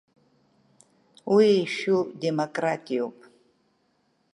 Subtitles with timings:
[1.33, 3.17] Уи ишәу демократиоуп.